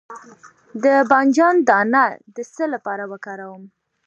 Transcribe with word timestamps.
د 0.83 0.85
بانجان 1.11 1.55
دانه 1.69 2.03
د 2.35 2.37
څه 2.53 2.63
لپاره 2.73 3.03
وکاروم؟ 3.11 3.63